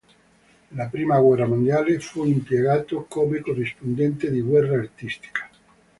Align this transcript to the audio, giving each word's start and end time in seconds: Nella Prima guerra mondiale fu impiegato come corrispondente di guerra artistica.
Nella 0.69 0.89
Prima 0.89 1.19
guerra 1.19 1.45
mondiale 1.45 1.99
fu 1.99 2.25
impiegato 2.25 3.05
come 3.07 3.39
corrispondente 3.41 4.31
di 4.31 4.41
guerra 4.41 4.79
artistica. 4.79 5.47